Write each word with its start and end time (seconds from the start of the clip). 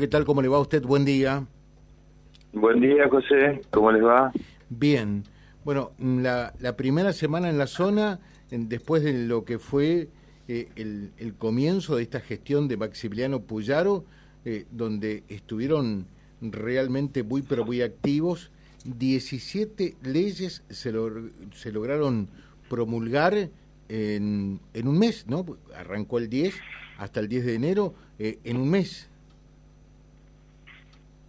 ¿Qué 0.00 0.06
tal? 0.06 0.24
¿Cómo 0.24 0.42
le 0.42 0.46
va 0.46 0.58
a 0.58 0.60
usted? 0.60 0.84
Buen 0.84 1.04
día. 1.04 1.44
Buen 2.52 2.80
día, 2.80 3.08
José. 3.08 3.62
¿Cómo 3.72 3.90
les 3.90 4.04
va? 4.04 4.30
Bien. 4.68 5.24
Bueno, 5.64 5.90
la, 5.98 6.52
primera 6.76 7.12
semana 7.12 7.50
en 7.50 7.58
la 7.58 7.66
zona, 7.66 8.20
después 8.48 9.02
de 9.02 9.26
lo 9.26 9.44
que 9.44 9.58
fue 9.58 10.08
eh, 10.46 10.68
el, 10.76 11.34
comienzo 11.36 11.96
de 11.96 12.04
esta 12.04 12.20
gestión 12.20 12.68
de 12.68 12.76
Maximiliano 12.76 13.40
Puyaro, 13.40 14.04
eh, 14.44 14.66
donde 14.70 15.24
estuvieron 15.26 16.06
realmente 16.40 17.24
muy, 17.24 17.42
pero 17.42 17.64
muy 17.64 17.82
activos, 17.82 18.52
17 18.84 19.96
leyes 20.04 20.62
se, 20.68 20.92
se 21.54 21.72
lograron 21.72 22.28
promulgar 22.70 23.34
en, 23.88 24.60
en, 24.74 24.86
un 24.86 24.96
mes, 24.96 25.26
¿no? 25.26 25.44
Arrancó 25.74 26.18
el 26.18 26.28
10 26.28 26.54
hasta 26.98 27.18
el 27.18 27.26
10 27.26 27.46
de 27.46 27.54
enero, 27.56 27.94
eh, 28.20 28.38
en 28.44 28.58
un 28.58 28.70
mes. 28.70 29.07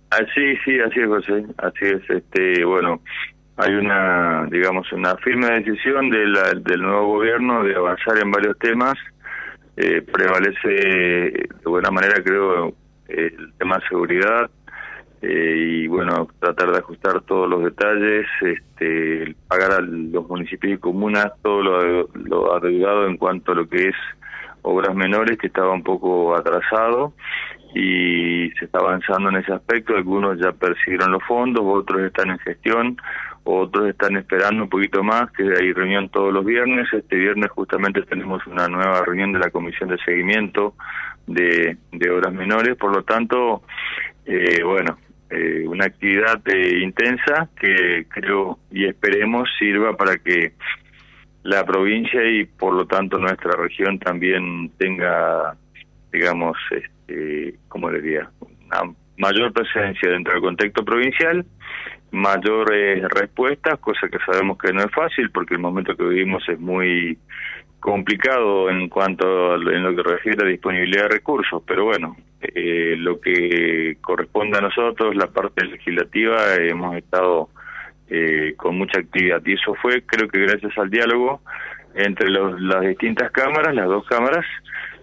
Así, 0.09 0.23
ah, 0.25 0.61
sí, 0.65 0.79
así 0.79 0.99
es, 0.99 1.07
José. 1.07 1.45
Así 1.57 1.85
es. 1.85 2.09
Este, 2.09 2.63
bueno, 2.65 3.01
hay 3.57 3.73
una, 3.75 4.47
digamos, 4.49 4.91
una 4.91 5.15
firme 5.17 5.47
decisión 5.47 6.09
de 6.09 6.19
del 6.61 6.81
nuevo 6.81 7.17
gobierno 7.17 7.63
de 7.63 7.75
avanzar 7.75 8.17
en 8.17 8.31
varios 8.31 8.57
temas. 8.59 8.95
Eh, 9.77 10.01
prevalece 10.01 10.67
de 10.67 11.49
buena 11.65 11.89
manera, 11.89 12.21
creo, 12.23 12.73
el 13.07 13.53
tema 13.57 13.77
de 13.77 13.87
seguridad 13.87 14.49
eh, 15.21 15.55
y, 15.83 15.87
bueno, 15.87 16.27
tratar 16.39 16.71
de 16.71 16.77
ajustar 16.79 17.21
todos 17.21 17.49
los 17.49 17.63
detalles, 17.63 18.25
este, 18.41 19.35
pagar 19.47 19.71
a 19.71 19.81
los 19.81 20.27
municipios 20.27 20.73
y 20.73 20.77
comunas 20.77 21.31
todo 21.41 21.61
lo, 21.61 22.09
lo 22.13 23.05
en 23.07 23.17
cuanto 23.17 23.51
a 23.51 23.55
lo 23.55 23.67
que 23.67 23.89
es 23.89 23.95
obras 24.61 24.95
menores 24.95 25.37
que 25.37 25.47
estaba 25.47 25.73
un 25.73 25.83
poco 25.83 26.35
atrasado 26.35 27.13
y 27.73 28.49
se 28.57 28.65
está 28.65 28.79
avanzando 28.79 29.29
en 29.29 29.37
ese 29.37 29.53
aspecto. 29.53 29.95
Algunos 29.95 30.39
ya 30.39 30.51
persiguieron 30.51 31.11
los 31.11 31.23
fondos, 31.23 31.63
otros 31.65 32.01
están 32.01 32.31
en 32.31 32.39
gestión, 32.39 32.97
otros 33.43 33.89
están 33.89 34.17
esperando 34.17 34.63
un 34.63 34.69
poquito 34.69 35.03
más, 35.03 35.31
que 35.31 35.43
hay 35.43 35.73
reunión 35.73 36.09
todos 36.09 36.33
los 36.33 36.45
viernes. 36.45 36.87
Este 36.91 37.15
viernes 37.15 37.49
justamente 37.51 38.01
tenemos 38.03 38.45
una 38.47 38.67
nueva 38.67 39.03
reunión 39.05 39.33
de 39.33 39.39
la 39.39 39.51
Comisión 39.51 39.89
de 39.89 39.97
Seguimiento 39.99 40.73
de, 41.27 41.77
de 41.91 42.09
Obras 42.09 42.33
Menores, 42.33 42.75
por 42.75 42.95
lo 42.95 43.03
tanto, 43.03 43.61
eh, 44.25 44.63
bueno, 44.63 44.97
eh, 45.29 45.63
una 45.67 45.85
actividad 45.85 46.41
eh, 46.47 46.79
intensa 46.81 47.49
que 47.59 48.07
creo 48.09 48.57
y 48.71 48.85
esperemos 48.85 49.47
sirva 49.59 49.95
para 49.95 50.17
que 50.17 50.53
la 51.49 51.65
provincia 51.65 52.23
y 52.23 52.45
por 52.45 52.75
lo 52.75 52.85
tanto 52.85 53.17
nuestra 53.17 53.51
región 53.53 53.97
también 53.97 54.69
tenga, 54.77 55.55
digamos, 56.11 56.55
este, 56.69 57.55
como 57.67 57.89
le 57.89 58.01
diría, 58.01 58.29
una 58.39 58.93
mayor 59.17 59.51
presencia 59.51 60.11
dentro 60.11 60.33
del 60.33 60.43
contexto 60.43 60.85
provincial, 60.85 61.43
mayores 62.11 63.03
respuestas, 63.09 63.79
cosa 63.79 64.07
que 64.09 64.19
sabemos 64.19 64.59
que 64.59 64.71
no 64.71 64.83
es 64.83 64.91
fácil 64.91 65.31
porque 65.31 65.55
el 65.55 65.59
momento 65.59 65.97
que 65.97 66.03
vivimos 66.03 66.47
es 66.47 66.59
muy 66.59 67.17
complicado 67.79 68.69
en 68.69 68.87
cuanto 68.87 69.53
a, 69.53 69.55
en 69.55 69.83
lo 69.83 69.95
que 69.95 70.03
refiere 70.03 70.45
a 70.45 70.49
disponibilidad 70.49 71.03
de 71.03 71.15
recursos, 71.15 71.63
pero 71.65 71.85
bueno, 71.85 72.15
eh, 72.41 72.95
lo 72.95 73.19
que 73.19 73.97
corresponde 74.01 74.59
a 74.59 74.61
nosotros, 74.61 75.15
la 75.15 75.27
parte 75.27 75.65
legislativa, 75.65 76.55
hemos 76.57 76.95
estado 76.95 77.49
eh, 78.09 78.53
con 78.57 78.77
mucha 78.77 78.99
actividad. 78.99 79.41
Y 79.45 79.53
eso 79.53 79.75
fue, 79.81 80.01
creo 80.03 80.27
que 80.27 80.39
gracias 80.39 80.77
al 80.77 80.89
diálogo 80.89 81.41
entre 81.95 82.29
las 82.29 82.81
distintas 82.81 83.31
cámaras, 83.31 83.75
las 83.75 83.87
dos 83.87 84.05
cámaras, 84.07 84.45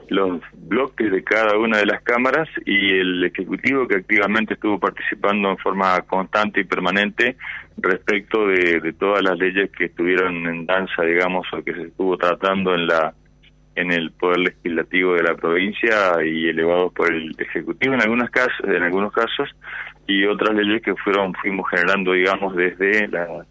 los 0.08 0.40
bloques 0.54 1.10
de 1.10 1.24
cada 1.24 1.58
una 1.58 1.78
de 1.78 1.86
las 1.86 2.02
cámaras 2.02 2.48
y 2.64 2.92
el 2.98 3.24
Ejecutivo 3.24 3.88
que 3.88 3.96
activamente 3.96 4.54
estuvo 4.54 4.78
participando 4.78 5.50
en 5.50 5.58
forma 5.58 6.00
constante 6.02 6.60
y 6.60 6.64
permanente 6.64 7.36
respecto 7.76 8.46
de, 8.46 8.80
de 8.80 8.92
todas 8.92 9.22
las 9.22 9.36
leyes 9.36 9.70
que 9.72 9.86
estuvieron 9.86 10.46
en 10.46 10.64
danza, 10.64 11.02
digamos, 11.02 11.46
o 11.52 11.62
que 11.62 11.74
se 11.74 11.82
estuvo 11.82 12.16
tratando 12.16 12.74
en 12.74 12.86
la 12.86 13.12
en 13.76 13.92
el 13.92 14.10
poder 14.10 14.38
legislativo 14.38 15.14
de 15.14 15.22
la 15.22 15.34
provincia 15.34 16.24
y 16.24 16.48
elevados 16.48 16.92
por 16.94 17.12
el 17.12 17.34
ejecutivo 17.38 17.94
en 17.94 18.00
algunos 18.00 18.30
casos 18.30 18.58
en 18.64 18.82
algunos 18.82 19.12
casos 19.12 19.48
y 20.06 20.24
otras 20.24 20.54
leyes 20.54 20.82
que 20.82 20.94
fueron 20.96 21.34
fuimos 21.34 21.68
generando 21.70 22.12
digamos 22.12 22.56
desde 22.56 23.06
la, 23.08 23.46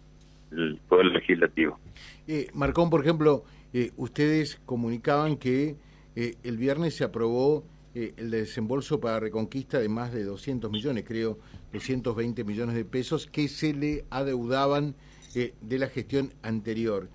el 0.50 0.78
poder 0.88 1.06
legislativo. 1.06 1.78
Eh, 2.26 2.48
Marcón 2.54 2.90
por 2.90 3.02
ejemplo 3.02 3.44
eh, 3.72 3.92
ustedes 3.96 4.60
comunicaban 4.66 5.36
que 5.36 5.76
eh, 6.16 6.34
el 6.42 6.56
viernes 6.56 6.96
se 6.96 7.04
aprobó 7.04 7.64
eh, 7.94 8.12
el 8.16 8.32
desembolso 8.32 9.00
para 9.00 9.20
Reconquista 9.20 9.78
de 9.78 9.88
más 9.88 10.12
de 10.12 10.24
200 10.24 10.70
millones 10.72 11.04
creo 11.06 11.38
220 11.72 12.42
millones 12.42 12.74
de 12.74 12.84
pesos 12.84 13.28
que 13.28 13.46
se 13.46 13.72
le 13.74 14.04
adeudaban 14.10 14.94
de 15.34 15.78
la 15.78 15.88
gestión 15.88 16.32
anterior 16.42 17.10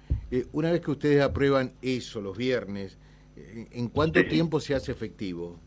una 0.51 0.71
vez 0.71 0.81
que 0.81 0.91
ustedes 0.91 1.21
aprueban 1.21 1.73
eso 1.81 2.21
los 2.21 2.37
viernes 2.37 2.97
¿En 3.35 3.89
cuánto 3.89 4.23
tiempo 4.25 4.59
se 4.59 4.75
hace 4.75 4.91
efectivo? 4.91 5.59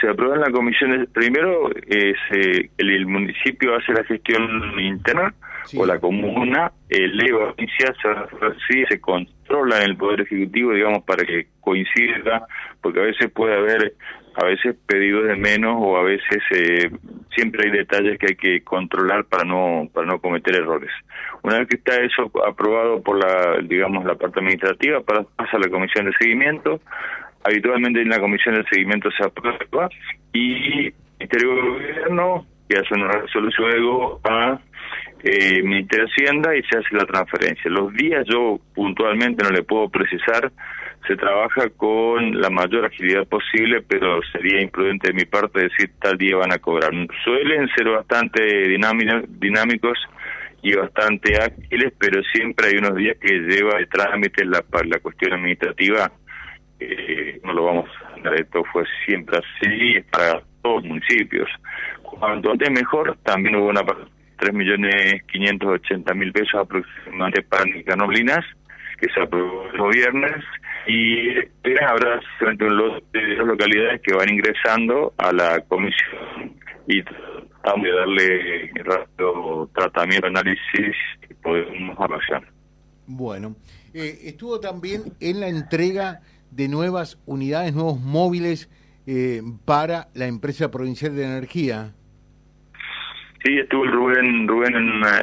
Se 0.00 0.08
aprueba 0.08 0.36
en 0.36 0.40
la 0.40 0.50
comisión. 0.50 1.08
Primero, 1.12 1.70
es, 1.86 2.16
eh, 2.32 2.70
el, 2.78 3.06
municipio 3.06 3.76
hace 3.76 3.92
la 3.92 4.04
gestión 4.04 4.80
interna 4.80 5.34
o 5.76 5.86
la 5.86 5.98
comuna 5.98 6.72
eleva 6.88 7.54
se, 7.56 8.86
se 8.88 9.00
controla 9.00 9.78
en 9.78 9.90
el 9.90 9.96
Poder 9.96 10.22
Ejecutivo, 10.22 10.72
digamos, 10.72 11.04
para 11.04 11.24
que 11.24 11.46
coincida, 11.60 12.46
porque 12.80 13.00
a 13.00 13.04
veces 13.04 13.30
puede 13.30 13.54
haber 13.56 13.94
a 14.36 14.44
veces 14.44 14.76
pedidos 14.86 15.26
de 15.26 15.36
menos 15.36 15.76
o 15.78 15.96
a 15.96 16.02
veces 16.02 16.42
eh, 16.54 16.90
siempre 17.34 17.66
hay 17.66 17.76
detalles 17.76 18.18
que 18.18 18.26
hay 18.28 18.36
que 18.36 18.64
controlar 18.64 19.24
para 19.24 19.44
no 19.44 19.88
para 19.92 20.06
no 20.06 20.20
cometer 20.20 20.54
errores. 20.54 20.90
Una 21.42 21.58
vez 21.58 21.68
que 21.68 21.76
está 21.76 21.96
eso 21.96 22.30
aprobado 22.46 23.02
por 23.02 23.18
la 23.18 23.58
digamos 23.62 24.04
la 24.04 24.14
parte 24.14 24.38
administrativa 24.38 25.00
pasa 25.00 25.26
a 25.36 25.58
la 25.58 25.68
comisión 25.68 26.06
de 26.06 26.12
seguimiento. 26.18 26.80
Habitualmente 27.44 28.02
en 28.02 28.08
la 28.08 28.20
comisión 28.20 28.54
de 28.54 28.64
seguimiento 28.64 29.10
se 29.10 29.24
aprueba 29.24 29.88
y 30.32 30.86
el 30.86 30.94
Ministerio 31.18 31.54
de 31.54 31.60
Gobierno 31.60 32.46
que 32.68 32.78
hace 32.78 32.94
una 32.94 33.08
resolución 33.08 33.70
luego 33.70 34.20
a 34.24 34.60
eh, 35.22 35.62
Ministerio 35.62 36.06
de 36.06 36.12
Hacienda 36.12 36.56
y 36.56 36.62
se 36.62 36.78
hace 36.78 36.94
la 36.94 37.04
transferencia. 37.04 37.70
Los 37.70 37.92
días 37.94 38.24
yo 38.28 38.60
puntualmente 38.74 39.42
no 39.42 39.50
le 39.50 39.62
puedo 39.62 39.88
precisar 39.88 40.52
se 41.06 41.16
trabaja 41.16 41.68
con 41.70 42.40
la 42.40 42.50
mayor 42.50 42.84
agilidad 42.84 43.26
posible, 43.26 43.82
pero 43.82 44.20
sería 44.32 44.60
imprudente 44.60 45.08
de 45.08 45.14
mi 45.14 45.24
parte 45.24 45.62
decir 45.62 45.90
tal 46.00 46.16
día 46.18 46.36
van 46.36 46.52
a 46.52 46.58
cobrar. 46.58 46.92
Suelen 47.24 47.68
ser 47.76 47.88
bastante 47.88 48.68
dinámicos 48.68 49.98
y 50.62 50.74
bastante 50.74 51.36
ágiles, 51.40 51.92
pero 51.98 52.22
siempre 52.32 52.68
hay 52.68 52.78
unos 52.78 52.94
días 52.96 53.16
que 53.18 53.32
lleva 53.32 53.78
de 53.78 53.86
trámite 53.86 54.44
la, 54.44 54.62
la 54.84 54.98
cuestión 55.00 55.32
administrativa. 55.32 56.12
Eh, 56.80 57.40
no 57.44 57.52
lo 57.52 57.64
vamos 57.64 57.90
a 58.02 58.14
hacer, 58.14 58.40
esto 58.40 58.64
fue 58.72 58.84
siempre 59.04 59.38
así 59.38 60.00
para 60.10 60.42
todos 60.62 60.82
los 60.82 60.84
municipios. 60.84 61.48
Cuanto 62.02 62.52
antes 62.52 62.70
mejor, 62.70 63.16
también 63.22 63.56
hubo 63.56 63.68
una 63.68 63.82
tres 64.38 64.54
millones 64.54 65.22
quinientos 65.30 65.68
ochenta 65.68 66.14
mil 66.14 66.32
pesos 66.32 66.54
aproximadamente 66.54 67.42
para 67.42 67.64
Nicanoblinas, 67.66 68.44
que 68.98 69.08
se 69.12 69.20
aprobó 69.20 69.66
el 69.90 69.96
viernes, 69.98 70.44
y 70.86 71.36
habrá 71.84 72.20
frente 72.38 72.64
un 72.64 72.76
lote 72.76 73.18
de 73.18 73.36
dos 73.36 73.46
localidades 73.48 74.00
que 74.00 74.14
van 74.14 74.30
ingresando 74.30 75.12
a 75.18 75.32
la 75.32 75.60
comisión 75.68 76.54
y 76.86 77.02
vamos 77.62 77.86
a 77.86 77.96
darle 77.96 78.70
rato 78.82 79.70
tratamiento, 79.74 80.26
análisis 80.26 80.96
y 81.28 81.34
podemos 81.34 81.98
avanzar. 82.00 82.42
Bueno, 83.06 83.56
eh, 83.92 84.18
estuvo 84.24 84.58
también 84.58 85.02
en 85.20 85.40
la 85.40 85.48
entrega 85.48 86.20
de 86.50 86.68
nuevas 86.68 87.18
unidades, 87.26 87.74
nuevos 87.74 88.00
móviles 88.00 88.68
eh, 89.06 89.42
para 89.64 90.08
la 90.14 90.26
empresa 90.26 90.70
provincial 90.70 91.16
de 91.16 91.24
energía. 91.24 91.92
Sí, 93.42 93.58
estuvo 93.58 93.84
Rubén, 93.86 94.46
Rubén 94.46 94.74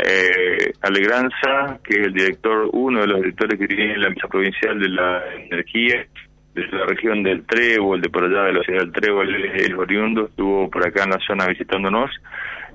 eh, 0.03 0.73
Alegranza, 0.81 1.79
que 1.83 2.01
es 2.01 2.07
el 2.07 2.13
director, 2.13 2.67
uno 2.73 3.01
de 3.01 3.07
los 3.07 3.17
directores 3.17 3.59
que 3.59 3.67
tiene 3.67 3.97
la 3.97 4.07
empresa 4.07 4.27
provincial 4.27 4.79
de 4.79 4.89
la 4.89 5.35
energía, 5.35 6.07
de 6.55 6.67
la 6.67 6.85
región 6.87 7.21
del 7.21 7.45
Trébol, 7.45 8.01
de 8.01 8.09
por 8.09 8.23
allá 8.23 8.45
de 8.45 8.53
la 8.53 8.63
ciudad 8.63 8.79
del 8.79 8.91
Trébol, 8.91 9.35
el 9.35 9.75
oriundo, 9.75 10.25
estuvo 10.25 10.67
por 10.67 10.87
acá 10.87 11.03
en 11.03 11.11
la 11.11 11.19
zona 11.27 11.45
visitándonos. 11.45 12.09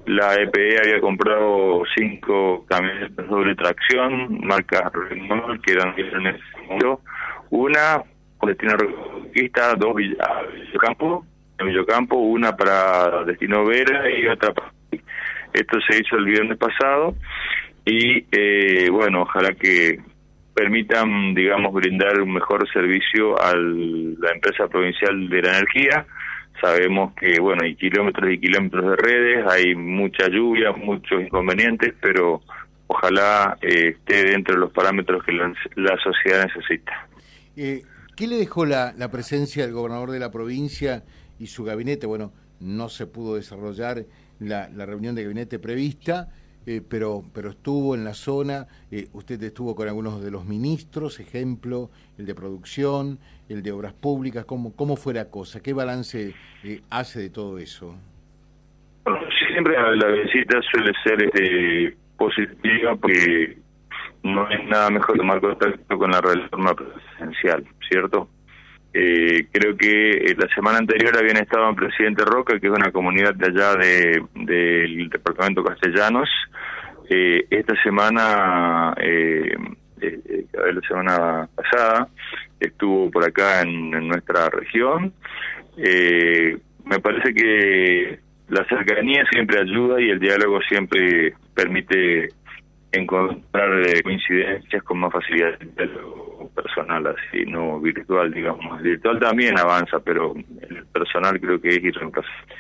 La 0.07 0.35
EPE 0.35 0.75
e 0.75 0.79
había 0.79 1.01
comprado 1.01 1.83
cinco 1.97 2.65
camionetas 2.69 3.17
de 3.17 3.25
doble 3.25 3.55
tracción, 3.57 4.39
marca 4.45 4.91
Renault, 4.95 5.61
que 5.65 5.73
eran 5.73 5.95
en 5.99 6.39
Una, 7.51 7.99
con 7.99 8.12
destino 8.49 8.77
Reconquista, 8.77 9.75
dos 9.75 9.95
Villocampo, 9.95 11.27
en 11.59 11.67
Villocampo, 11.67 12.17
una 12.17 12.57
para 12.57 13.25
destino 13.25 13.65
Vera 13.65 14.11
y 14.11 14.27
otra 14.27 14.53
para 14.53 14.73
esto 15.53 15.79
se 15.87 15.99
hizo 16.01 16.17
el 16.17 16.25
viernes 16.25 16.57
pasado 16.57 17.15
y 17.85 18.25
eh, 18.31 18.89
bueno, 18.91 19.23
ojalá 19.23 19.53
que 19.53 19.99
permitan, 20.55 21.35
digamos, 21.35 21.73
brindar 21.73 22.21
un 22.21 22.33
mejor 22.35 22.71
servicio 22.73 23.41
a 23.41 23.55
la 23.55 24.31
empresa 24.33 24.69
provincial 24.69 25.29
de 25.29 25.43
la 25.43 25.59
energía. 25.59 26.07
Sabemos 26.61 27.15
que, 27.15 27.41
bueno, 27.41 27.63
hay 27.65 27.75
kilómetros 27.75 28.31
y 28.31 28.39
kilómetros 28.39 28.91
de 28.91 28.97
redes, 28.97 29.47
hay 29.51 29.75
mucha 29.75 30.29
lluvia, 30.29 30.73
muchos 30.73 31.23
inconvenientes, 31.23 31.95
pero 32.01 32.43
ojalá 32.87 33.57
eh, 33.63 33.97
esté 33.97 34.25
dentro 34.25 34.55
de 34.55 34.61
los 34.61 34.73
parámetros 34.73 35.25
que 35.25 35.33
la, 35.33 35.97
sociedad 36.03 36.47
necesita. 36.47 37.09
Eh, 37.57 37.83
¿Qué 38.23 38.29
le 38.29 38.37
dejó 38.37 38.65
la, 38.67 38.95
presencia 39.11 39.65
del 39.65 39.75
gobernador 39.75 40.13
de 40.13 40.21
la 40.21 40.31
provincia 40.31 41.03
y 41.41 41.49
su 41.49 41.65
gabinete? 41.65 42.07
Bueno, 42.07 42.31
no 42.61 42.89
se 42.89 43.09
pudo 43.09 43.35
desarrollar 43.35 44.05
la, 44.39 44.69
reunión 44.87 45.17
de 45.17 45.25
gabinete 45.25 45.59
prevista, 45.59 46.29
eh, 46.65 46.83
pero, 46.89 47.25
pero 47.35 47.51
estuvo 47.51 47.97
en 47.97 48.05
la 48.05 48.15
zona, 48.15 48.69
eh, 48.93 49.09
usted 49.13 49.43
estuvo 49.43 49.75
con 49.75 49.89
algunos 49.89 50.23
de 50.23 50.31
los 50.31 50.45
ministros, 50.45 51.19
ejemplo, 51.19 51.91
el 52.17 52.27
de 52.27 52.37
producción, 52.37 53.19
el 53.49 53.61
de 53.65 53.73
obras 53.73 53.93
públicas, 53.93 54.45
¿cómo, 54.45 54.97
fue 54.97 55.15
la 55.15 55.25
cosa? 55.25 55.59
¿Qué 55.61 55.73
balance 55.73 56.33
eh, 56.63 56.81
hace 56.91 57.19
de 57.19 57.31
todo 57.31 57.59
eso? 57.59 57.97
Bueno, 59.03 59.19
siempre 59.49 59.75
la 59.97 60.07
visita 60.07 60.61
suele 60.71 60.93
ser 61.03 61.97
positiva 62.17 62.95
porque 62.95 63.62
no 64.23 64.49
es 64.49 64.65
nada 64.69 64.91
mejor 64.91 65.17
tomar 65.17 65.41
contacto 65.41 65.99
con 65.99 66.11
la 66.11 66.21
reforma 66.21 66.75
presidencial, 66.75 67.65
¿cierto? 67.89 68.29
Eh, 68.95 69.47
creo 69.51 69.77
que 69.77 70.11
eh, 70.11 70.35
la 70.37 70.47
semana 70.55 70.79
anterior 70.79 71.17
habían 71.17 71.39
estado 71.39 71.69
en 71.69 71.77
Presidente 71.77 72.25
Roca, 72.25 72.61
que 72.61 72.67
es 72.67 72.73
una 72.73 72.93
comunidad 72.93 73.35
de 73.35 73.47
allá 73.47 73.75
de, 73.75 74.23
del 74.35 75.09
departamento 75.09 75.65
Castellanos. 75.65 76.29
Eh, 77.09 77.47
esta 77.51 77.75
semana, 77.83 78.95
eh, 79.01 79.55
eh, 80.01 80.47
la 80.53 80.81
semana 80.87 81.49
pasada, 81.55 82.09
estuvo 82.61 83.11
por 83.11 83.25
acá 83.25 83.63
en, 83.63 83.91
nuestra 84.09 84.49
región. 84.51 85.13
me 85.77 86.99
parece 87.01 87.35
que 87.35 88.19
la 88.49 88.65
cercanía 88.67 89.25
siempre 89.31 89.61
ayuda 89.61 90.01
y 90.01 90.11
el 90.11 90.21
diálogo 90.21 90.61
siempre 90.69 91.35
permite 91.55 92.29
encontrar 92.93 93.71
coincidencias 94.03 94.83
con 94.83 94.99
más 94.99 95.13
facilidad 95.13 95.59
personal, 96.55 97.07
así, 97.07 97.45
no 97.47 97.81
virtual, 97.81 98.33
digamos. 98.33 98.79
El 98.81 98.91
virtual 98.91 99.19
también 99.19 99.59
avanza, 99.59 99.99
pero 100.01 100.35
el 100.35 100.87
personal 100.87 101.41
creo 101.41 101.61
que 101.61 101.69
es 101.69 101.83
irreemplazable. 101.83 102.55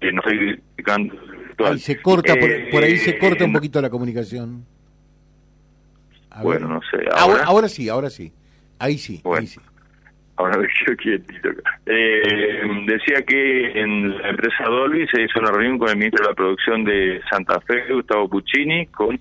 Eh, 0.00 0.12
no 0.12 0.20
estoy 0.20 0.62
Ahí 1.62 1.78
se 1.78 2.00
corta, 2.00 2.34
por, 2.70 2.82
ahí 2.82 2.96
se 2.96 3.18
corta 3.18 3.44
un 3.44 3.50
eh, 3.50 3.54
poquito 3.54 3.82
la 3.82 3.90
comunicación. 3.90 4.64
bueno, 6.42 6.68
no 6.68 6.80
sé. 6.90 7.04
¿ahora? 7.14 7.44
ahora, 7.44 7.68
sí, 7.68 7.88
ahora 7.90 8.08
sí. 8.08 8.32
Ahí 8.78 8.96
sí, 8.96 9.20
ahí 9.36 9.46
sí. 9.46 9.60
Eh, 11.92 12.62
decía 12.86 13.22
que 13.26 13.80
en 13.80 14.16
la 14.16 14.28
empresa 14.28 14.64
Dolby 14.64 15.08
se 15.08 15.22
hizo 15.22 15.40
una 15.40 15.50
reunión 15.50 15.78
con 15.78 15.88
el 15.88 15.96
ministro 15.96 16.22
de 16.22 16.30
la 16.30 16.36
Producción 16.36 16.84
de 16.84 17.20
Santa 17.28 17.60
Fe, 17.62 17.92
Gustavo 17.92 18.28
Puccini, 18.28 18.86
con 18.86 19.18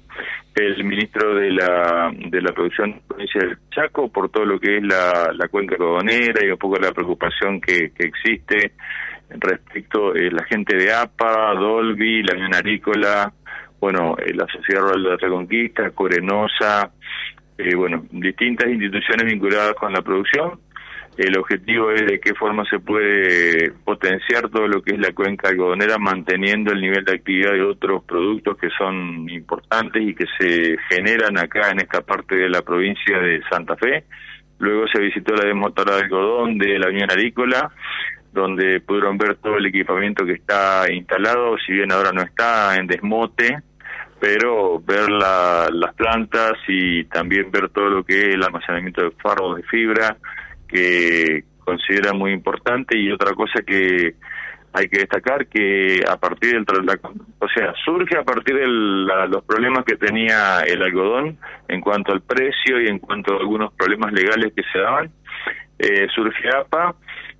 el 0.56 0.83
ministro 0.83 1.33
de 1.36 1.51
la, 1.51 2.12
de 2.13 2.42
la 2.42 2.51
Producción 2.51 2.92
de 2.92 3.01
provincia 3.07 3.42
del 3.42 3.57
Chaco, 3.71 4.12
por 4.12 4.30
todo 4.30 4.45
lo 4.45 4.60
que 4.60 4.77
es 4.77 4.83
la, 4.83 5.31
la 5.33 5.48
cuenca 5.48 5.77
codonera 5.77 6.45
y 6.45 6.51
un 6.51 6.57
poco 6.57 6.77
la 6.77 6.92
preocupación 6.92 7.60
que, 7.60 7.92
que 7.92 8.07
existe 8.07 8.74
respecto 9.30 10.12
a 10.12 10.18
eh, 10.18 10.31
la 10.31 10.44
gente 10.44 10.75
de 10.75 10.94
APA, 10.94 11.54
Dolby, 11.54 12.24
la 12.24 12.33
Unión 12.33 12.54
Agrícola, 12.54 13.31
bueno, 13.80 14.15
eh, 14.18 14.33
la 14.33 14.45
Sociedad 14.48 14.81
Rural 14.81 15.04
de 15.04 15.10
la 15.10 15.18
Reconquista, 15.18 15.89
Corenosa, 15.92 16.92
eh, 17.57 17.75
bueno, 17.75 18.06
distintas 18.12 18.69
instituciones 18.69 19.25
vinculadas 19.25 19.74
con 19.75 19.94
la 19.94 20.01
producción 20.01 20.60
el 21.19 21.38
objetivo 21.38 21.92
es 21.92 22.06
de 22.06 22.21
qué 22.21 22.33
forma 22.33 22.63
se 22.69 22.80
puede 22.80 23.74
potenciar 23.83 24.50
todo 24.50 24.69
lo 24.69 24.81
que 24.81 24.94
es 24.94 25.00
la 25.00 25.12
cuenca 25.12 25.50
algodonera 25.50 25.98
manteniendo 25.98 26.71
el 26.71 26.80
nivel 26.80 27.04
de 27.04 27.16
actividad 27.16 27.51
de 27.51 27.62
otros 27.62 28.06
productos 28.06 28.57
que 28.57 28.69
son 28.77 29.30
importantes 29.30 30.01
y 30.01 30.16
que 30.16 30.24
se 30.39 30.77
generan 30.89 31.38
acá 31.38 31.71
en 31.71 31.81
esta 31.81 32.00
parte 32.01 32.36
de 32.36 32.50
la 32.50 32.62
provincia 32.62 33.19
de 33.19 33.42
Santa 33.50 33.75
Fe. 33.75 34.06
Luego 34.60 34.88
se 34.88 35.01
visitó 35.01 35.36
la 35.36 35.45
desmotora 35.45 35.98
de 35.98 36.04
algodón 36.04 36.57
de 36.57 36.80
la 36.80 36.88
Unión 36.88 37.12
Agrícola, 37.12 37.69
donde 38.31 38.80
pudieron 38.80 39.18
ver 39.18 39.36
todo 39.36 39.57
el 39.57 39.65
equipamiento 39.65 40.25
que 40.25 40.33
está 40.33 40.89
instalado, 40.89 41.57
si 41.57 41.74
bien 41.74 41.92
ahora 41.92 42.13
no 42.13 42.22
está 42.22 42.77
en 42.77 42.88
desmote, 42.88 43.57
pero 44.22 44.80
ver 44.80 45.10
las 45.10 45.94
plantas 45.95 46.54
y 46.65 47.04
también 47.06 47.51
ver 47.51 47.68
todo 47.69 47.89
lo 47.89 48.04
que 48.06 48.19
es 48.22 48.36
el 48.36 48.44
almacenamiento 48.44 49.04
de 49.04 49.12
fardos 49.22 49.57
de 49.57 49.63
fibra, 49.63 50.15
que 50.69 51.44
considera 51.63 52.13
muy 52.13 52.31
importante 52.31 52.98
y 52.98 53.12
otra 53.12 53.33
cosa 53.33 53.62
que 53.66 54.16
hay 54.71 54.88
que 54.88 55.00
destacar 55.00 55.48
que 55.48 56.04
a 56.07 56.18
partir 56.18 56.54
del 56.54 56.66
o 57.39 57.48
sea 57.50 57.74
surge 57.83 58.18
a 58.18 58.24
partir 58.24 58.56
de 58.56 58.68
los 58.68 59.44
problemas 59.44 59.83
que 59.83 59.95
tenía 59.95 60.62
el 60.62 60.81
algodón 60.83 61.38
en 61.68 61.81
cuanto 61.81 62.13
al 62.13 62.21
precio 62.21 62.80
y 62.81 62.88
en 62.88 63.00
cuanto 63.00 63.33
a 63.33 63.39
algunos 63.39 63.74
problemas 63.74 64.13
legales 64.13 64.54
que 64.56 64.63
se 64.71 64.80
daban 64.80 65.12
eh, 65.80 66.07
surge 66.13 66.50
APA 66.56 66.95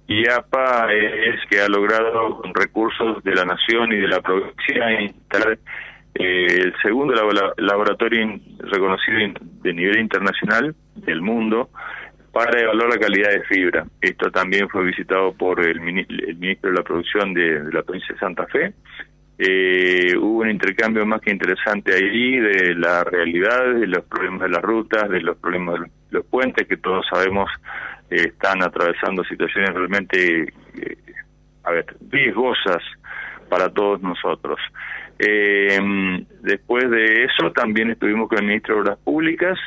y 0.08 0.28
APA 0.28 0.92
es 0.92 1.40
que 1.50 1.62
ha 1.62 1.68
logrado 1.68 2.42
con 2.42 2.54
recursos 2.54 3.24
de 3.24 3.36
la 3.36 3.46
nación 3.46 3.94
y 3.94 3.98
de 3.98 4.08
la 4.08 4.22
provincia 4.22 5.02
instalar 5.02 5.60
eh, 6.16 6.46
el 6.64 6.74
segundo 6.82 7.14
laboratorio 7.58 8.40
reconocido 8.60 9.20
de 9.62 9.74
nivel 9.74 10.00
internacional 10.00 10.76
del 10.96 11.22
mundo 11.22 11.70
para 12.40 12.62
evaluar 12.62 12.88
la 12.88 12.98
calidad 12.98 13.32
de 13.32 13.44
fibra. 13.44 13.86
Esto 14.00 14.32
también 14.32 14.70
fue 14.70 14.86
visitado 14.86 15.34
por 15.34 15.60
el, 15.60 15.82
ministro 15.82 16.70
de 16.70 16.78
la 16.78 16.84
Producción 16.84 17.34
de, 17.34 17.66
la 17.74 17.84
provincia 17.84 18.14
de 18.16 18.20
Santa 18.20 18.48
Fe. 18.48 18.74
Eh, 19.38 20.16
hubo 20.16 20.40
un 20.40 20.50
intercambio 20.50 21.06
más 21.06 21.20
que 21.20 21.32
interesante 21.32 21.94
ahí 21.94 22.40
de 22.40 22.76
la 22.76 23.04
realidad, 23.04 23.74
de 23.74 23.88
los 23.88 24.06
problemas 24.06 24.44
de 24.44 24.50
las 24.52 24.62
rutas, 24.62 25.10
de 25.10 25.20
los 25.20 25.36
problemas 25.36 25.82
de 25.82 25.88
los 26.12 26.26
puentes, 26.28 26.66
que 26.66 26.78
todos 26.78 27.06
sabemos 27.12 27.52
eh, 28.10 28.28
están 28.28 28.64
atravesando 28.64 29.22
situaciones 29.26 29.74
realmente 29.74 30.44
eh, 30.44 30.98
a 31.66 31.72
ver, 31.72 31.88
riesgosas 32.10 32.82
para 33.50 33.68
todos 33.68 34.02
nosotros. 34.02 34.62
después 36.42 36.90
de 36.90 37.26
eso 37.26 37.52
también 37.52 37.92
estuvimos 37.92 38.30
con 38.30 38.38
el 38.38 38.46
ministro 38.46 38.76
de 38.76 38.82
Obras 38.82 39.00
Públicas, 39.00 39.60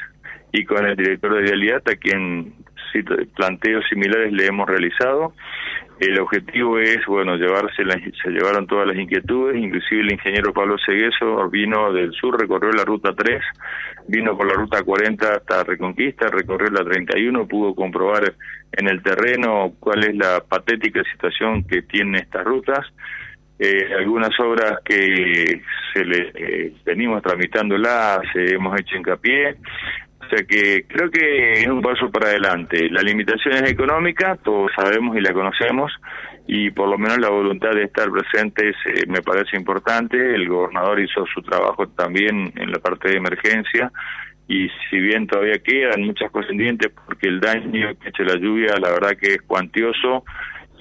y 0.53 0.65
con 0.65 0.87
el 0.87 0.97
director 0.97 1.35
de 1.35 1.43
Vialidad, 1.43 1.83
a 1.89 1.97
quien 1.97 2.55
planteos 3.35 3.85
similares 3.89 4.33
le 4.33 4.47
hemos 4.47 4.69
realizado. 4.69 5.35
El 6.01 6.19
objetivo 6.19 6.79
es, 6.79 6.99
bueno, 7.07 7.37
llevarse 7.37 7.85
se 7.85 8.31
llevaron 8.31 8.67
todas 8.67 8.89
las 8.89 8.97
inquietudes, 8.97 9.57
inclusive 9.57 10.01
el 10.01 10.13
ingeniero 10.13 10.53
Pablo 10.53 10.77
Segueso 10.79 11.49
vino 11.49 11.93
del 11.93 12.13
sur, 12.13 12.41
recorrió 12.41 12.73
la 12.73 12.85
ruta 12.85 13.15
3, 13.15 13.41
vino 14.09 14.37
por 14.37 14.49
la 14.49 14.55
ruta 14.55 14.83
40 14.83 15.29
hasta 15.29 15.63
Reconquista, 15.63 16.27
recorrió 16.27 16.71
la 16.71 16.85
31, 16.85 17.47
pudo 17.47 17.75
comprobar 17.75 18.35
en 18.73 18.89
el 18.89 19.01
terreno 19.03 19.75
cuál 19.79 20.05
es 20.05 20.17
la 20.17 20.41
patética 20.41 21.05
situación 21.13 21.65
que 21.65 21.83
tienen 21.83 22.17
estas 22.17 22.45
rutas. 22.45 22.85
Eh, 23.59 23.95
algunas 23.97 24.31
obras 24.41 24.81
que 24.85 25.63
se 25.95 26.05
le 26.05 26.33
eh, 26.35 26.73
venimos 26.85 27.23
tramitándolas, 27.23 28.19
hemos 28.35 28.81
hecho 28.81 28.97
hincapié, 28.97 29.57
sea 30.33 30.47
que 30.47 30.85
creo 30.87 31.11
que 31.11 31.61
es 31.61 31.67
un 31.67 31.83
paso 31.83 32.11
para 32.11 32.31
adelante. 32.31 32.89
La 32.91 33.03
limitación 33.03 33.55
es 33.55 33.71
económica, 33.71 34.37
todos 34.43 34.71
sabemos 34.75 35.17
y 35.17 35.21
la 35.21 35.33
conocemos, 35.33 35.93
y 36.47 36.71
por 36.71 36.89
lo 36.89 36.99
menos 36.99 37.19
la 37.19 37.29
voluntad 37.29 37.71
de 37.73 37.85
estar 37.85 38.09
presentes 38.11 38.75
eh, 38.87 39.05
me 39.09 39.23
parece 39.23 39.57
importante. 39.57 40.17
El 40.17 40.49
gobernador 40.49 41.01
hizo 41.01 41.25
su 41.27 41.43
trabajo 41.43 41.87
también 41.89 42.53
en 42.57 42.71
la 42.71 42.79
parte 42.79 43.11
de 43.11 43.17
emergencia, 43.17 43.93
y 44.49 44.69
si 44.91 44.99
bien 44.99 45.27
todavía 45.27 45.59
quedan 45.63 46.03
muchas 46.03 46.31
cosas 46.31 46.49
pendientes 46.49 46.91
porque 47.07 47.29
el 47.29 47.41
daño 47.41 47.95
que 47.99 48.07
ha 48.07 48.09
hecho 48.09 48.25
la 48.25 48.37
lluvia, 48.37 48.75
la 48.81 48.91
verdad 48.91 49.17
que 49.21 49.35
es 49.35 49.43
cuantioso, 49.43 50.25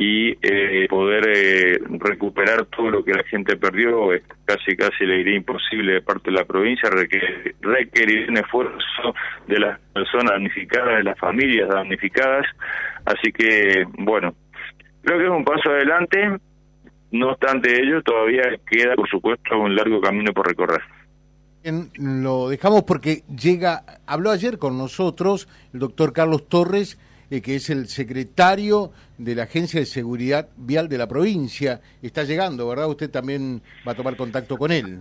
y 0.03 0.35
eh, 0.41 0.87
poder 0.89 1.23
eh, 1.27 1.79
recuperar 1.99 2.65
todo 2.65 2.89
lo 2.89 3.05
que 3.05 3.13
la 3.13 3.23
gente 3.23 3.55
perdió 3.55 4.11
es 4.13 4.23
casi 4.45 4.75
casi 4.75 5.05
le 5.05 5.17
diría 5.17 5.35
imposible 5.35 5.93
de 5.93 6.01
parte 6.01 6.31
de 6.31 6.37
la 6.37 6.43
provincia 6.43 6.89
requerir, 6.89 8.27
un 8.27 8.37
esfuerzo 8.37 9.13
de 9.47 9.59
las 9.59 9.79
personas 9.93 10.31
damnificadas 10.31 10.97
de 10.97 11.03
las 11.03 11.19
familias 11.19 11.69
damnificadas. 11.69 12.47
Así 13.05 13.31
que 13.31 13.85
bueno 13.99 14.33
creo 15.03 15.19
que 15.19 15.25
es 15.25 15.29
un 15.29 15.45
paso 15.45 15.69
adelante. 15.69 16.39
No 17.11 17.29
obstante 17.29 17.79
ello 17.79 18.01
todavía 18.01 18.57
queda 18.65 18.95
por 18.95 19.07
supuesto 19.07 19.55
un 19.55 19.75
largo 19.75 20.01
camino 20.01 20.33
por 20.33 20.47
recorrer. 20.47 20.81
Lo 21.99 22.49
dejamos 22.49 22.85
porque 22.85 23.21
llega 23.27 23.83
habló 24.07 24.31
ayer 24.31 24.57
con 24.57 24.79
nosotros 24.79 25.47
el 25.75 25.79
doctor 25.79 26.11
Carlos 26.11 26.49
Torres 26.49 26.97
eh, 27.31 27.41
que 27.41 27.55
es 27.55 27.69
el 27.69 27.87
secretario 27.87 28.91
de 29.17 29.35
la 29.35 29.43
Agencia 29.43 29.79
de 29.79 29.85
Seguridad 29.85 30.49
Vial 30.57 30.89
de 30.89 30.97
la 30.97 31.07
provincia. 31.07 31.79
Está 32.01 32.23
llegando, 32.23 32.67
¿verdad? 32.67 32.89
Usted 32.89 33.09
también 33.09 33.61
va 33.87 33.93
a 33.93 33.95
tomar 33.95 34.17
contacto 34.17 34.57
con 34.57 34.71
él. 34.71 34.99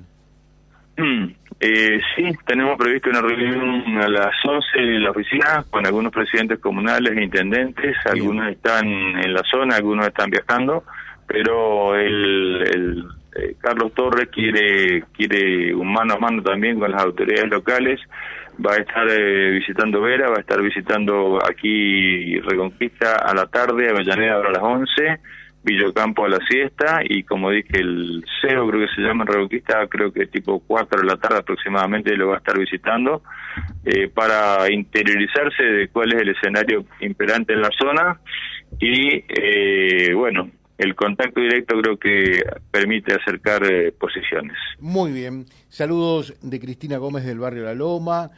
Eh, 1.59 2.01
sí, 2.15 2.25
tenemos 2.47 2.79
previsto 2.79 3.11
una 3.11 3.21
reunión 3.21 3.99
a 3.99 4.09
las 4.09 4.35
11 4.45 4.79
en 4.79 5.03
la 5.03 5.11
oficina 5.11 5.65
con 5.71 5.85
algunos 5.87 6.13
presidentes 6.13 6.59
comunales 6.61 7.17
e 7.17 7.25
intendentes. 7.25 7.97
Algunos 8.07 8.49
están 8.49 8.87
en 8.87 9.33
la 9.33 9.43
zona, 9.51 9.77
algunos 9.77 10.07
están 10.07 10.31
viajando, 10.31 10.85
pero 11.27 11.97
el, 11.97 12.63
el 12.63 13.05
eh, 13.35 13.57
Carlos 13.61 13.93
Torres 13.95 14.29
quiere 14.29 15.05
quiere 15.13 15.75
un 15.75 15.93
mano 15.93 16.15
a 16.15 16.19
mano 16.19 16.43
también 16.43 16.79
con 16.79 16.91
las 16.91 17.03
autoridades 17.03 17.51
locales. 17.51 18.01
Va 18.65 18.75
a 18.75 18.77
estar 18.77 19.09
eh, 19.09 19.51
visitando 19.53 20.01
Vera, 20.03 20.29
va 20.29 20.37
a 20.37 20.41
estar 20.41 20.61
visitando 20.61 21.39
aquí 21.43 22.39
Reconquista 22.41 23.17
a 23.17 23.35
la 23.35 23.47
tarde, 23.47 23.89
Avellaneda 23.89 24.37
a 24.37 24.51
las 24.51 24.63
11 24.63 25.21
Villocampo 25.63 26.25
a 26.25 26.29
la 26.31 26.39
siesta 26.49 27.01
y 27.05 27.23
como 27.23 27.51
dije 27.51 27.81
el 27.81 28.25
CEO 28.41 28.67
creo 28.67 28.87
que 28.87 28.95
se 28.95 29.03
llama 29.03 29.27
Reconquista 29.27 29.87
creo 29.89 30.11
que 30.11 30.27
tipo 30.27 30.61
4 30.67 31.03
de 31.03 31.07
la 31.07 31.19
tarde 31.19 31.41
aproximadamente 31.41 32.17
lo 32.17 32.29
va 32.29 32.37
a 32.37 32.39
estar 32.39 32.59
visitando 32.59 33.23
eh, 33.85 34.09
para 34.09 34.73
interiorizarse 34.73 35.63
de 35.63 35.89
cuál 35.89 36.15
es 36.15 36.23
el 36.23 36.31
escenario 36.31 36.87
imperante 37.01 37.53
en 37.53 37.61
la 37.61 37.69
zona 37.79 38.21
y 38.79 39.23
eh, 39.29 40.15
bueno 40.15 40.51
el 40.81 40.95
contacto 40.95 41.43
directo 41.43 41.79
creo 41.83 41.99
que 41.99 42.43
permite 42.71 43.15
acercar 43.15 43.71
eh, 43.71 43.93
posiciones. 43.93 44.57
Muy 44.79 45.13
bien. 45.13 45.45
Saludos 45.69 46.35
de 46.41 46.59
Cristina 46.59 46.97
Gómez 46.97 47.27
del 47.27 47.39
barrio 47.39 47.65
La 47.65 47.75
Loma, 47.75 48.31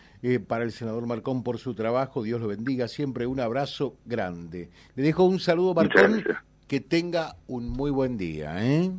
para 0.48 0.64
el 0.64 0.72
senador 0.72 1.06
Marcón 1.06 1.44
por 1.44 1.58
su 1.58 1.74
trabajo, 1.74 2.22
Dios 2.22 2.40
lo 2.40 2.48
bendiga, 2.48 2.88
siempre 2.88 3.26
un 3.26 3.38
abrazo 3.38 3.96
grande. 4.04 4.70
Le 4.96 5.04
dejo 5.04 5.22
un 5.22 5.38
saludo, 5.38 5.72
Marcón, 5.72 6.24
que 6.66 6.80
tenga 6.80 7.36
un 7.46 7.68
muy 7.68 7.92
buen 7.92 8.16
día. 8.16 8.54
¿eh? 8.58 8.90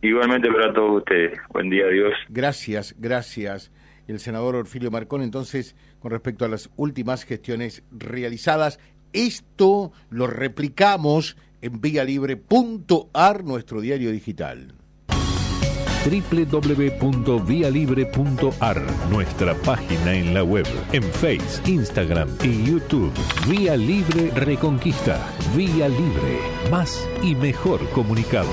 Igualmente 0.00 0.50
para 0.50 0.72
todos 0.72 0.98
ustedes. 0.98 1.38
Buen 1.52 1.68
día, 1.68 1.86
Dios. 1.88 2.14
Gracias, 2.30 2.94
gracias. 2.98 3.70
El 4.08 4.20
senador 4.20 4.56
Orfilio 4.56 4.90
Marcón, 4.90 5.20
entonces, 5.20 5.76
con 5.98 6.12
respecto 6.12 6.46
a 6.46 6.48
las 6.48 6.70
últimas 6.76 7.24
gestiones 7.24 7.84
realizadas, 7.90 8.80
esto 9.12 9.92
lo 10.08 10.26
replicamos 10.28 11.36
en 11.60 11.80
vialibre.ar, 11.80 13.44
nuestro 13.44 13.80
diario 13.80 14.10
digital 14.10 14.74
www.vialibre.ar, 16.04 18.82
nuestra 19.10 19.54
página 19.54 20.14
en 20.14 20.32
la 20.32 20.42
web, 20.42 20.64
en 20.92 21.02
Facebook, 21.02 21.68
Instagram 21.68 22.30
y 22.42 22.64
YouTube. 22.64 23.12
Vía 23.48 23.76
Libre 23.76 24.30
Reconquista. 24.30 25.20
Vía 25.54 25.88
Libre. 25.88 26.38
Más 26.70 27.06
y 27.22 27.34
mejor 27.34 27.86
comunicados. 27.90 28.48